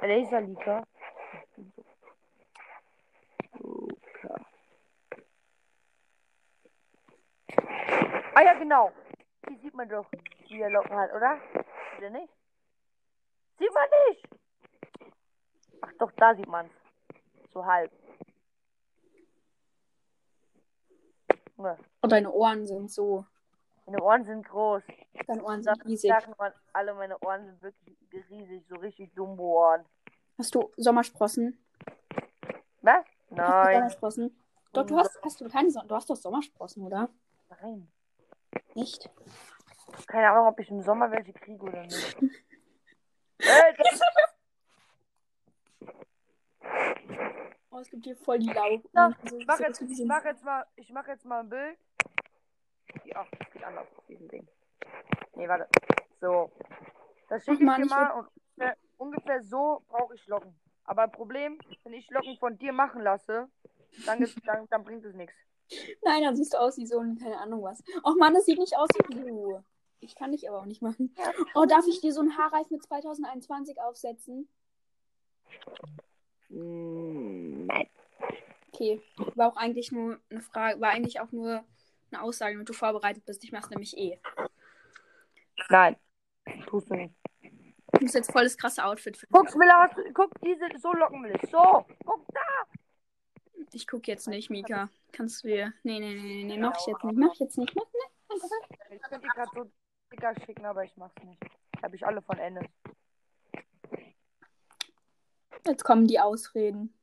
Laserlika. 0.00 0.86
Luca. 3.58 4.46
Ah 8.34 8.42
ja, 8.42 8.54
genau. 8.54 8.92
Hier 9.48 9.58
sieht 9.58 9.74
man 9.74 9.88
doch, 9.88 10.06
wie 10.48 10.60
er 10.60 10.70
Locken 10.70 10.96
hat, 10.96 11.12
oder? 11.12 11.38
Sieht 11.98 12.12
nicht? 12.12 12.32
Sieht 13.58 13.74
man 13.74 13.88
nicht! 14.08 14.28
Ach 15.82 15.92
doch, 15.98 16.12
da 16.12 16.34
sieht 16.34 16.48
man's. 16.48 16.72
So 17.52 17.64
halb. 17.64 17.90
Junge, 21.56 21.78
Oh, 22.02 22.08
deine 22.08 22.30
Ohren 22.32 22.66
sind 22.66 22.90
so. 22.90 23.24
Meine 23.86 24.02
Ohren 24.02 24.24
sind 24.24 24.46
groß. 24.46 24.82
Deine 25.26 25.42
Ohren 25.42 25.62
sind 25.62 25.84
riesig. 25.84 26.12
man, 26.38 26.52
alle 26.72 26.94
meine 26.94 27.18
Ohren 27.18 27.44
sind 27.44 27.62
wirklich 27.62 27.98
riesig, 28.30 28.64
so 28.68 28.76
richtig 28.76 29.12
dumme 29.14 29.42
Ohren. 29.42 29.84
Hast 30.38 30.54
du 30.54 30.70
Sommersprossen? 30.76 31.58
Was? 32.82 33.04
Hast 33.04 33.30
du 33.30 33.34
Nein. 33.34 33.74
Sommersprossen? 33.74 34.42
Doch, 34.72 34.86
du 34.86 34.96
hast, 34.96 35.20
hast 35.22 35.40
du 35.40 35.48
keine 35.48 35.70
Son 35.70 35.86
Du 35.88 35.94
hast 35.94 36.08
doch 36.08 36.16
Sommersprossen, 36.16 36.86
oder? 36.86 37.08
Nein. 37.60 37.90
Nicht? 38.74 39.08
Keine 40.06 40.30
Ahnung, 40.30 40.46
ob 40.48 40.58
ich 40.60 40.70
im 40.70 40.82
Sommer 40.82 41.10
welche 41.10 41.32
kriege 41.32 41.62
oder 41.62 41.82
nicht. 41.82 42.16
Äh, 43.42 43.72
das- 43.78 44.00
Oh, 47.70 47.78
es 47.78 47.88
gibt 47.88 48.04
hier 48.04 48.16
voll 48.16 48.38
die 48.38 48.50
Lauben. 48.52 48.82
Ja, 48.92 49.10
ich 49.38 49.46
mach 49.46 49.56
so- 49.56 49.64
jetzt, 49.64 49.80
ich 49.80 50.04
mach 50.04 50.24
jetzt 50.26 50.44
mal, 50.44 50.66
ich 50.76 50.90
mach 50.90 51.08
jetzt 51.08 51.24
mal 51.24 51.40
ein 51.40 51.48
Bild. 51.48 51.78
Ja, 53.04 53.24
das 53.38 53.50
geht 53.50 53.64
anders 53.64 53.86
auf 53.96 54.04
diesem 54.06 54.28
Ding. 54.28 54.46
Nee, 55.36 55.48
warte. 55.48 55.68
So. 56.20 56.52
Das 57.30 57.44
schicke 57.44 57.58
ich 57.58 57.62
Mann, 57.62 57.76
dir 57.80 57.84
ich 57.86 57.90
mal 57.90 58.10
und 58.10 58.28
ungefähr, 58.56 58.76
ungefähr 58.98 59.42
so 59.42 59.82
brauche 59.88 60.14
ich 60.14 60.26
Locken. 60.26 60.54
Aber 60.84 61.08
Problem, 61.08 61.58
wenn 61.84 61.94
ich 61.94 62.10
Locken 62.10 62.36
von 62.38 62.58
dir 62.58 62.72
machen 62.74 63.00
lasse, 63.00 63.48
dann, 64.04 64.20
ist, 64.20 64.36
dann, 64.46 64.68
dann 64.68 64.84
bringt 64.84 65.04
es 65.06 65.14
nichts. 65.14 65.34
Nein, 66.02 66.22
dann 66.22 66.36
siehst 66.36 66.54
du 66.54 66.58
aus 66.58 66.76
wie 66.78 66.86
so 66.86 66.98
ein, 66.98 67.16
keine 67.18 67.38
Ahnung 67.38 67.62
was. 67.62 67.82
Och 68.04 68.16
Mann, 68.16 68.34
das 68.34 68.44
sieht 68.46 68.58
nicht 68.58 68.76
aus 68.76 68.88
wie 69.08 69.14
du. 69.14 69.62
Ich 70.00 70.14
kann 70.14 70.32
dich 70.32 70.48
aber 70.48 70.60
auch 70.60 70.64
nicht 70.66 70.80
machen. 70.82 71.14
Oh, 71.54 71.66
darf 71.66 71.86
ich 71.86 72.00
dir 72.00 72.12
so 72.12 72.20
einen 72.20 72.36
Haarreif 72.38 72.70
mit 72.70 72.82
2021 72.82 73.80
aufsetzen? 73.80 74.48
Mm, 76.48 77.66
Nein. 77.66 77.88
Okay. 78.72 79.00
War 79.34 79.48
auch 79.48 79.56
eigentlich 79.56 79.92
nur 79.92 80.18
eine 80.30 80.40
Frage, 80.40 80.80
war 80.80 80.90
eigentlich 80.90 81.20
auch 81.20 81.32
nur 81.32 81.62
eine 82.12 82.22
Aussage, 82.22 82.54
damit 82.54 82.68
du 82.68 82.72
vorbereitet 82.72 83.24
bist. 83.26 83.44
Ich 83.44 83.52
mach's 83.52 83.70
nämlich 83.70 83.96
eh. 83.98 84.18
Nein. 85.68 85.96
Tust 86.66 86.90
du 86.90 86.94
nicht. 86.94 87.14
Du 87.92 88.00
musst 88.02 88.14
jetzt 88.14 88.32
voll 88.32 88.44
das 88.44 88.56
krasse 88.56 88.84
Outfit 88.84 89.16
für 89.16 89.26
Guck, 89.30 89.54
Miller, 89.56 89.76
hast 89.78 89.96
du- 89.98 90.12
guck, 90.14 90.30
diese, 90.40 90.64
so 90.78 90.92
locken 90.92 91.22
will 91.24 91.32
ich. 91.40 91.50
So, 91.50 91.84
guck. 92.04 92.24
Ich 93.72 93.86
guck 93.86 94.06
jetzt 94.08 94.28
nicht, 94.28 94.50
Mika. 94.50 94.90
Kannst 95.12 95.44
du 95.44 95.48
dir. 95.48 95.72
Nee, 95.82 96.00
nee, 96.00 96.14
nee, 96.14 96.22
nee, 96.22 96.44
nee, 96.44 96.58
mach 96.58 96.76
ich 96.78 96.86
jetzt 96.86 97.04
nicht. 97.04 97.18
Mach 97.18 97.32
ich 97.32 97.40
jetzt 97.40 97.58
nicht. 97.58 97.74
Mach, 97.76 97.84
nee. 97.92 98.96
Ich 98.96 99.02
könnte 99.02 99.20
dir 99.20 99.32
gerade 99.32 99.50
so 99.54 99.70
Sticker 100.06 100.34
schicken, 100.44 100.66
aber 100.66 100.84
ich 100.84 100.96
mach's 100.96 101.22
nicht. 101.24 101.40
Habe 101.82 101.96
ich 101.96 102.06
alle 102.06 102.20
von 102.22 102.38
Ennis. 102.38 102.66
Jetzt 105.66 105.84
kommen 105.84 106.06
die 106.06 106.18
Ausreden. 106.18 106.94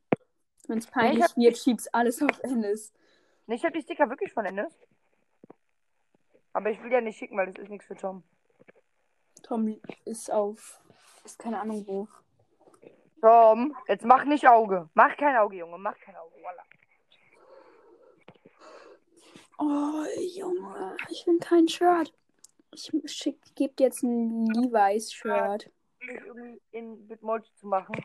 Wenn 0.68 0.80
es 0.80 0.88
peinlich 0.88 1.24
hab- 1.24 1.38
wird, 1.38 1.58
schieb's 1.58 1.88
alles 1.88 2.22
auf 2.22 2.38
Ennis. 2.44 2.92
Ne, 3.46 3.56
ich 3.56 3.64
habe 3.64 3.74
die 3.78 3.82
Sticker 3.84 4.10
wirklich 4.10 4.34
von 4.34 4.46
Ennis. 4.46 4.74
Aber 6.52 6.70
ich 6.70 6.82
will 6.82 6.92
ja 6.92 7.00
nicht 7.02 7.18
schicken, 7.18 7.38
weil 7.38 7.54
das 7.54 7.64
ist 7.64 7.70
nichts 7.70 7.86
für 7.86 7.96
Tom. 7.96 8.24
Tom 9.44 9.80
ist 10.04 10.32
auf. 10.32 10.82
Ist 11.24 11.40
keine 11.40 11.62
Ahnung 11.62 11.86
wo. 11.88 12.08
Tom, 13.22 13.76
jetzt 13.88 14.06
mach 14.06 14.26
nicht 14.26 14.48
Auge. 14.48 14.90
Mach 14.94 15.16
kein 15.18 15.36
Auge, 15.38 15.58
Junge. 15.58 15.78
Mach 15.78 15.98
kein 16.00 16.16
Auge. 16.16 16.36
Voila. 16.42 16.64
Oh, 19.60 20.06
Junge. 20.36 20.96
Ich 21.10 21.26
will 21.26 21.40
kein 21.40 21.68
Shirt. 21.68 22.14
Ich 22.72 22.92
schick, 23.06 23.40
geb 23.56 23.76
dir 23.78 23.86
jetzt 23.86 24.04
ein 24.04 24.46
Levi's 24.48 25.12
Shirt. 25.12 25.72
Mich 26.00 26.22
irgendwie 26.26 26.62
in 26.72 27.08
Bitmoji 27.08 27.52
zu 27.56 27.68
machen. 27.68 27.96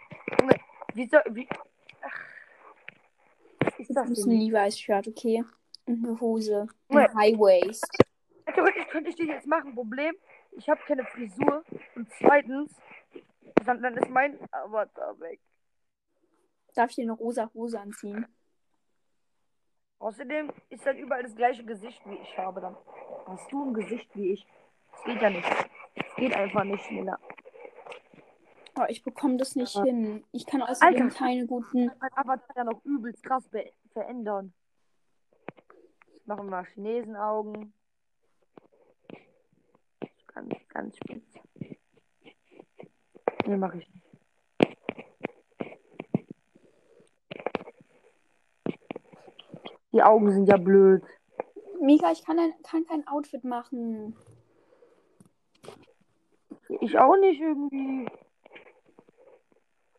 Junge, 0.41 0.55
wie 0.95 1.09
soll. 1.09 1.23
Wie. 1.31 1.49
Ach. 2.03 2.21
Ist 3.79 3.95
das 3.95 4.11
ist 4.11 4.25
ein 4.25 4.31
denn? 4.31 4.41
Levi's 4.41 4.79
Shirt, 4.79 5.09
okay? 5.09 5.45
Und 5.87 6.05
eine 6.05 6.19
Hose. 6.21 6.69
Ein 6.89 7.15
High 7.15 7.39
Waist. 7.39 7.87
Theoretisch 8.55 8.87
könnte 8.89 9.11
ich 9.11 9.17
dich 9.17 9.29
jetzt 9.29 9.47
machen. 9.47 9.75
Problem, 9.75 10.15
ich 10.53 10.69
habe 10.69 10.81
keine 10.87 11.05
Frisur. 11.05 11.65
Und 11.95 12.09
zweitens, 12.19 12.75
dann, 13.65 13.83
dann 13.83 13.97
ist 13.97 14.09
mein 14.11 14.39
Avatar 14.53 15.19
weg. 15.21 15.41
Darf 16.75 16.91
ich 16.91 16.97
dir 16.97 17.03
eine 17.03 17.13
rosa 17.13 17.51
Hose 17.55 17.79
anziehen? 17.81 18.27
Außerdem 19.99 20.51
ist 20.71 20.85
dann 20.87 20.97
überall 20.99 21.23
das 21.23 21.35
gleiche 21.37 21.65
Gesicht, 21.65 22.01
wie 22.07 22.17
ich 22.17 22.37
habe. 22.39 22.61
Dann 22.61 22.77
hast 23.27 23.51
du 23.53 23.65
ein 23.65 23.75
Gesicht 23.75 24.11
wie 24.17 24.33
ich. 24.33 24.47
Das 24.93 25.05
geht 25.05 25.23
ja 25.23 25.31
nicht. 25.31 25.49
Das 25.95 26.15
geht 26.17 26.35
einfach 26.35 26.65
nicht 26.65 26.85
schneller. 26.85 27.19
Oh, 28.79 28.85
ich 28.89 29.03
bekomme 29.05 29.37
das 29.37 29.55
nicht 29.55 29.75
Ja. 29.75 29.85
hin. 29.85 30.25
Ich 30.33 30.47
kann 30.47 30.63
außerdem 30.63 31.03
Alter. 31.05 31.17
keine 31.17 31.47
guten. 31.47 31.91
Mein 32.01 32.13
Avatar 32.15 32.57
ja 32.57 32.65
noch 32.65 32.83
übelst 32.85 33.23
krass 33.23 33.49
verändern. 33.93 34.55
Machen 36.25 36.47
wir 36.47 36.51
mal 36.51 36.65
Chinesenaugen. 36.65 37.75
Ganz, 40.29 40.55
ganz 40.69 40.97
spitz. 40.97 41.39
Nee, 43.47 43.57
mach 43.57 43.75
ich 43.75 43.89
nicht. 43.89 44.13
Die 49.93 50.03
Augen 50.03 50.31
sind 50.31 50.47
ja 50.47 50.57
blöd. 50.57 51.03
Mika, 51.81 52.13
ich 52.13 52.25
kann, 52.25 52.39
ein, 52.39 52.55
kann 52.63 52.87
kein 52.87 53.07
Outfit 53.09 53.45
machen. 53.45 54.17
Ich 56.81 56.99
auch 56.99 57.17
nicht 57.17 57.41
irgendwie. 57.41 58.07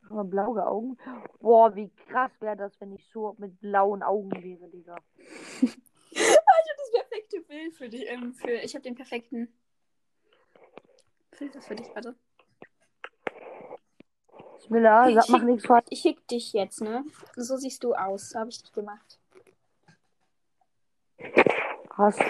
Aber 0.10 0.24
blaue 0.24 0.66
Augen. 0.66 0.98
Boah, 1.40 1.76
wie 1.76 1.90
krass 2.08 2.32
wäre 2.40 2.56
das, 2.56 2.80
wenn 2.80 2.94
ich 2.94 3.08
so 3.10 3.36
mit 3.38 3.60
blauen 3.60 4.02
Augen 4.02 4.32
wäre, 4.44 4.70
Digga. 4.70 4.96
Das 6.16 6.92
perfekte 6.92 7.42
Bild 7.42 7.76
für 7.76 7.90
dich. 7.90 8.06
Ähm, 8.08 8.34
für, 8.34 8.52
ich 8.52 8.76
habe 8.76 8.84
den 8.84 8.96
perfekten 8.96 9.52
Filter 11.32 11.62
für 11.62 11.76
dich, 11.76 11.88
warte. 11.96 12.16
Smilla, 14.66 15.10
Ich 15.10 15.16
sag, 15.16 15.30
mach 15.30 15.44
nichts 15.44 15.66
falsch. 15.66 15.86
Ich 15.90 16.00
schick 16.00 16.28
dich 16.28 16.54
jetzt, 16.54 16.82
ne? 16.82 17.04
So 17.36 17.58
siehst 17.58 17.84
du 17.84 17.94
aus. 17.94 18.30
So 18.30 18.40
habe 18.40 18.50
ich 18.50 18.62
dich 18.62 18.72
gemacht. 18.72 19.20
Hast 21.92 22.20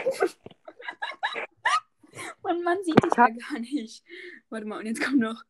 Und 2.41 2.63
man 2.63 2.83
sieht 2.83 3.01
dich 3.03 3.11
Ich 3.11 3.17
ja 3.17 3.27
gar 3.29 3.59
nicht. 3.59 4.03
Warte 4.49 4.65
mal, 4.65 4.79
und 4.79 4.85
jetzt 4.85 5.03
kommt 5.03 5.19
noch. 5.19 5.43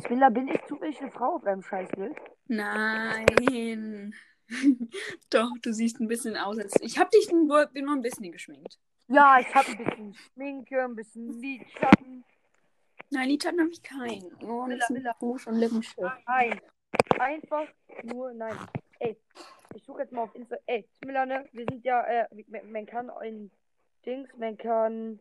Smilla, 0.00 0.30
bin 0.30 0.48
ich 0.48 0.64
zufällig 0.66 1.00
eine 1.00 1.10
Frau 1.10 1.36
auf 1.36 1.42
deinem 1.42 1.62
Scheißbild? 1.62 2.16
Nein. 2.46 4.14
Doch, 5.30 5.50
du 5.60 5.72
siehst 5.72 6.00
ein 6.00 6.08
bisschen 6.08 6.36
aus 6.36 6.58
als. 6.58 6.74
Ich 6.80 6.98
hab 6.98 7.10
dich 7.10 7.30
nur 7.30 7.68
ein 7.74 8.00
bisschen 8.02 8.32
geschminkt. 8.32 8.78
Ja, 9.08 9.38
ich 9.40 9.54
habe 9.54 9.68
ein 9.68 9.84
bisschen 9.84 10.14
Schminke, 10.14 10.82
ein 10.84 10.94
bisschen 10.94 11.40
Lidschatten. 11.40 12.24
Nein, 13.10 13.28
Lidschatten 13.30 13.60
habe 13.60 13.70
ich 13.70 13.82
keinen. 13.82 14.36
Nur 14.40 14.66
Miller, 14.66 14.86
Miller. 14.90 15.16
Rouge 15.20 15.48
und 15.48 15.56
Lippenstift. 15.56 16.12
Nein. 16.26 16.60
Einfach 17.18 17.66
nur 18.02 18.32
nein. 18.32 18.56
Ey, 18.98 19.16
ich 19.74 19.84
suche 19.84 20.02
jetzt 20.02 20.12
mal 20.12 20.22
auf 20.22 20.34
Insta. 20.34 20.56
Ey, 20.66 20.86
Smilla, 20.98 21.26
ne? 21.26 21.48
Wir 21.52 21.64
sind 21.70 21.84
ja, 21.84 22.02
äh, 22.02 22.26
man, 22.48 22.70
man 22.70 22.86
kann 22.86 23.10
ein 23.10 23.50
Dings, 24.04 24.28
man 24.36 24.56
kann 24.56 25.20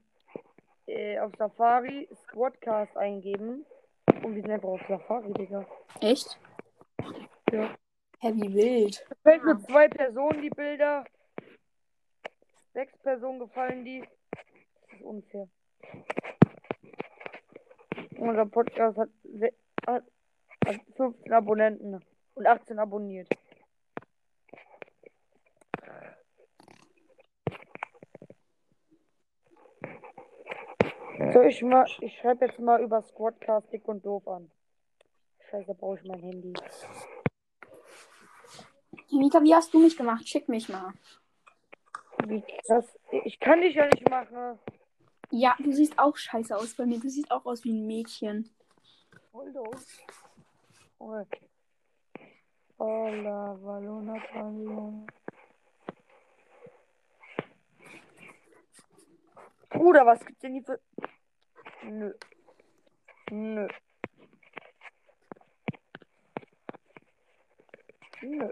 äh, 0.85 1.19
auf 1.19 1.33
Safari 1.37 2.09
Squadcast 2.23 2.95
eingeben. 2.97 3.65
Und 4.23 4.35
wir 4.35 4.41
sind 4.41 4.51
einfach 4.51 4.69
auf 4.69 4.81
Safari, 4.87 5.33
Digga. 5.33 5.65
Echt? 6.01 6.39
Ja. 7.51 7.75
Hä, 8.19 8.33
wie 8.33 8.53
wild. 8.53 9.05
Gefällt 9.09 9.43
nur 9.43 9.59
zwei 9.59 9.87
Personen 9.87 10.41
die 10.41 10.49
Bilder. 10.49 11.05
Sechs 12.73 12.97
Personen 12.99 13.39
gefallen 13.39 13.85
die. 13.85 14.01
Das 14.01 14.99
ist 14.99 15.01
unfair. 15.03 15.47
Unser 18.17 18.45
Podcast 18.45 18.97
hat, 18.97 19.09
hat, 19.85 20.03
hat 20.65 20.81
15 20.95 21.33
Abonnenten 21.33 22.03
und 22.33 22.47
18 22.47 22.79
abonniert. 22.79 23.27
So, 31.33 31.41
ich 31.41 31.61
mal, 31.63 31.85
ich 32.01 32.17
schreibe 32.19 32.45
jetzt 32.45 32.59
mal 32.59 32.81
über 32.81 33.01
Squadcast 33.01 33.71
dick 33.73 33.87
und 33.87 34.05
doof 34.05 34.27
an. 34.27 34.51
Scheiße, 35.49 35.73
brauche 35.73 35.97
ich 35.97 36.03
mein 36.07 36.19
Handy. 36.19 36.53
Mika, 39.11 39.41
wie 39.41 39.53
hast 39.53 39.73
du 39.73 39.79
mich 39.79 39.97
gemacht? 39.97 40.27
Schick 40.27 40.47
mich 40.47 40.69
mal. 40.69 40.93
Wie 42.25 42.43
krass. 42.65 42.85
Ich 43.23 43.39
kann 43.39 43.61
dich 43.61 43.75
ja 43.75 43.85
nicht 43.87 44.09
machen. 44.09 44.59
Ja, 45.31 45.55
du 45.59 45.71
siehst 45.73 45.99
auch 45.99 46.15
scheiße 46.15 46.55
aus 46.55 46.73
bei 46.73 46.85
mir. 46.85 46.99
Du 46.99 47.09
siehst 47.09 47.29
auch 47.31 47.45
aus 47.45 47.63
wie 47.63 47.73
ein 47.73 47.85
Mädchen. 47.85 48.49
Hold 49.33 49.55
on. 49.57 49.79
Okay. 50.99 51.49
Hola, 52.79 53.57
Valona, 53.61 54.13
Valona. 54.33 55.05
Bruder, 59.69 60.05
was 60.05 60.25
gibt's 60.25 60.41
denn 60.41 60.53
hier 60.53 60.63
für. 60.63 60.79
Nö. 61.83 62.13
Nö. 63.29 63.67
Nö. 68.21 68.49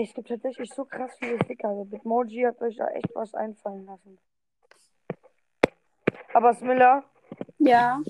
Es 0.00 0.14
gibt 0.14 0.28
tatsächlich 0.28 0.70
so 0.72 0.84
krass 0.84 1.16
viele 1.18 1.38
Sticker. 1.44 1.68
Also 1.68 1.84
Bitmoji 1.84 2.42
hat 2.42 2.60
euch 2.62 2.76
da 2.76 2.86
echt 2.88 3.12
was 3.14 3.34
einfallen 3.34 3.84
lassen. 3.84 4.18
Aber 6.32 6.54
Smiller, 6.54 7.04
Ja. 7.58 8.00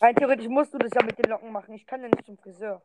rein 0.00 0.14
theoretisch 0.14 0.48
musst 0.48 0.74
du 0.74 0.78
das 0.78 0.90
ja 0.94 1.02
mit 1.02 1.18
den 1.18 1.30
Locken 1.30 1.52
machen. 1.52 1.74
Ich 1.74 1.86
kann 1.86 2.02
ja 2.02 2.08
nicht 2.08 2.26
zum 2.26 2.36
Friseur. 2.36 2.82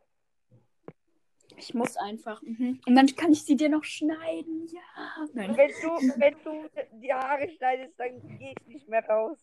Ich 1.57 1.73
muss 1.73 1.97
einfach. 1.97 2.41
Mhm. 2.41 2.79
Und 2.85 2.95
dann 2.95 3.07
kann 3.15 3.33
ich 3.33 3.43
sie 3.43 3.57
dir 3.57 3.67
noch 3.67 3.83
schneiden. 3.83 4.67
Ja. 4.71 5.27
Nein. 5.33 5.57
Wenn 5.57 5.71
du, 5.81 6.19
wenn 6.19 6.35
du 6.45 6.69
die 7.01 7.13
Haare 7.13 7.49
schneidest, 7.49 7.99
dann 7.99 8.21
gehe 8.37 8.53
ich 8.57 8.67
nicht 8.67 8.87
mehr 8.87 9.05
raus. 9.05 9.37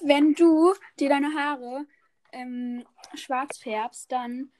Wenn 0.00 0.34
du 0.34 0.74
dir 0.98 1.08
deine 1.10 1.32
Haare 1.32 1.86
ähm, 2.32 2.84
schwarz 3.14 3.58
färbst, 3.58 4.10
dann, 4.10 4.50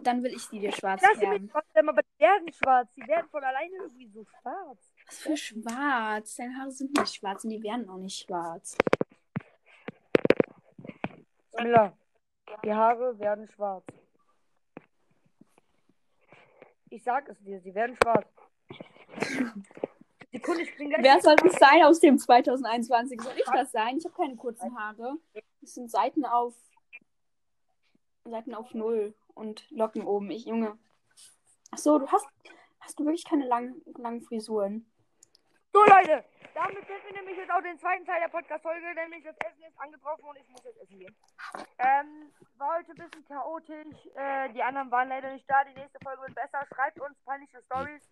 dann 0.00 0.22
will 0.22 0.32
ich 0.32 0.42
sie 0.42 0.58
dir 0.58 0.72
schwarz 0.72 1.02
Lass 1.02 1.18
sie 1.18 1.26
färben. 1.26 1.42
mich 1.42 1.52
trotzdem, 1.52 1.88
aber 1.88 2.02
die 2.02 2.20
werden 2.20 2.52
schwarz. 2.52 2.92
Die 2.94 3.06
werden 3.06 3.28
von 3.30 3.42
alleine 3.42 3.74
irgendwie 3.76 4.08
so 4.08 4.24
schwarz. 4.24 4.92
Was 5.06 5.18
für 5.18 5.36
schwarz? 5.36 6.36
Deine 6.36 6.56
Haare 6.56 6.72
sind 6.72 6.96
nicht 6.96 7.14
schwarz 7.14 7.44
und 7.44 7.50
die 7.50 7.62
werden 7.62 7.88
auch 7.88 7.98
nicht 7.98 8.24
schwarz. 8.24 8.76
Miller, 11.58 11.96
die 12.64 12.72
Haare 12.72 13.18
werden 13.18 13.48
schwarz. 13.48 13.84
Ich 16.90 17.02
sag 17.02 17.28
es 17.28 17.38
dir, 17.40 17.60
sie 17.60 17.74
werden 17.74 17.96
schwarz. 17.96 18.28
Sekunde, 20.30 20.62
ich 20.62 20.76
bin 20.76 20.90
gleich. 20.90 21.02
Wer 21.02 21.20
soll 21.20 21.36
das 21.36 21.54
sein 21.54 21.82
aus 21.82 22.00
dem 22.00 22.18
2021? 22.18 23.20
Soll 23.20 23.34
ich 23.36 23.44
das 23.44 23.72
sein? 23.72 23.98
Ich 23.98 24.04
habe 24.04 24.14
keine 24.14 24.36
kurzen 24.36 24.78
Haare. 24.78 25.16
Das 25.60 25.74
sind 25.74 25.90
Seiten 25.90 26.24
auf 26.24 26.54
Seiten 28.24 28.54
auf 28.54 28.72
Null 28.74 29.14
und 29.38 29.70
Locken 29.70 30.04
oben. 30.04 30.30
Ich, 30.30 30.44
Junge. 30.44 30.78
Ach 31.70 31.78
so, 31.78 31.98
du 31.98 32.06
hast, 32.08 32.26
hast 32.80 32.98
du 32.98 33.04
wirklich 33.04 33.24
keine 33.24 33.46
langen, 33.46 33.80
langen 33.96 34.22
Frisuren? 34.22 34.90
So, 35.72 35.80
Leute, 35.80 36.24
damit 36.54 36.86
sind 36.86 37.04
wir 37.04 37.12
nämlich 37.12 37.36
jetzt 37.36 37.52
auch 37.52 37.62
den 37.62 37.78
zweiten 37.78 38.04
Teil 38.04 38.20
der 38.20 38.28
Podcast-Folge, 38.28 38.94
nämlich 38.94 39.22
das 39.22 39.36
Essen 39.46 39.62
ist 39.62 39.78
angetroffen 39.78 40.24
und 40.24 40.36
ich 40.36 40.48
muss 40.48 40.64
jetzt 40.64 40.80
essen 40.80 40.98
gehen. 40.98 41.14
Ähm, 41.78 42.32
war 42.56 42.78
heute 42.78 42.90
ein 42.92 42.96
bisschen 42.96 43.24
chaotisch. 43.26 43.96
Äh, 44.14 44.52
die 44.54 44.62
anderen 44.62 44.90
waren 44.90 45.08
leider 45.08 45.32
nicht 45.32 45.48
da. 45.48 45.62
Die 45.64 45.78
nächste 45.78 45.98
Folge 46.02 46.22
wird 46.22 46.34
besser. 46.34 46.66
Schreibt 46.74 46.98
uns 47.00 47.16
peinliche 47.24 47.62
Stories, 47.62 48.02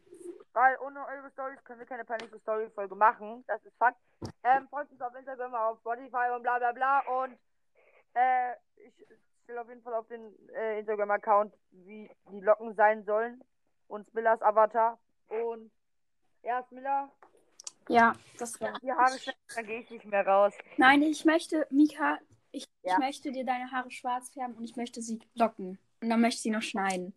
weil 0.52 0.78
ohne 0.78 1.04
eure 1.06 1.30
Stories 1.30 1.64
können 1.64 1.80
wir 1.80 1.86
keine 1.86 2.04
peinliche 2.04 2.38
Story-Folge 2.38 2.94
machen. 2.94 3.42
Das 3.48 3.64
ist 3.64 3.76
Fakt. 3.78 3.98
Ähm, 4.44 4.68
folgt 4.68 4.92
uns 4.92 5.00
auf 5.00 5.14
Instagram, 5.14 5.54
auf 5.54 5.78
Spotify 5.80 6.30
und 6.34 6.42
bla 6.42 6.58
bla 6.58 6.72
bla. 6.72 7.00
Und 7.00 7.38
äh, 8.14 8.52
ich 8.76 8.94
stelle 9.46 9.60
auf 9.60 9.68
jeden 9.68 9.82
Fall 9.82 9.94
auf 9.94 10.08
den 10.08 10.32
äh, 10.54 10.80
Instagram-Account, 10.80 11.54
wie 11.70 12.10
die 12.32 12.40
Locken 12.40 12.74
sein 12.74 13.04
sollen. 13.04 13.42
Und 13.88 14.04
Smillers 14.08 14.42
Avatar. 14.42 14.98
Und 15.28 15.70
ja, 16.42 16.64
Smiller, 16.64 17.10
Ja, 17.88 18.14
das 18.38 18.60
war. 18.60 18.72
die 18.80 18.90
Haare 18.92 19.16
schneiden, 19.18 19.40
dann 19.54 19.66
gehe 19.66 19.80
ich 19.80 19.90
nicht 19.90 20.04
mehr 20.04 20.26
raus. 20.26 20.52
Nein, 20.76 21.02
ich 21.02 21.24
möchte, 21.24 21.66
Mika, 21.70 22.18
ich, 22.50 22.66
Ja. 22.82 22.94
ich 22.94 22.98
möchte 22.98 23.30
dir 23.30 23.44
deine 23.44 23.70
Haare 23.70 23.90
schwarz 23.92 24.30
färben 24.30 24.56
und 24.56 24.64
ich 24.64 24.74
möchte 24.76 25.00
sie 25.00 25.20
locken. 25.34 25.78
Und 26.00 26.10
dann 26.10 26.20
möchte 26.20 26.36
ich 26.38 26.42
sie 26.42 26.50
noch 26.50 26.62
schneiden. 26.62 27.14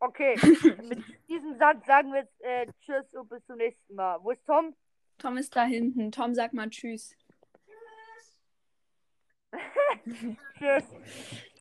Okay, 0.00 0.34
mit 0.88 1.02
diesem 1.28 1.56
Satz 1.58 1.86
sagen 1.86 2.12
wir 2.12 2.20
jetzt 2.20 2.40
äh, 2.42 2.66
Tschüss 2.82 3.14
und 3.14 3.28
bis 3.30 3.44
zum 3.46 3.56
nächsten 3.56 3.94
Mal. 3.94 4.22
Wo 4.22 4.30
ist 4.32 4.44
Tom? 4.44 4.74
Tom 5.18 5.38
ist 5.38 5.56
da 5.56 5.64
hinten. 5.64 6.12
Tom, 6.12 6.34
sag 6.34 6.52
mal 6.52 6.68
Tschüss. 6.68 7.16
Tschüss. 10.58 10.84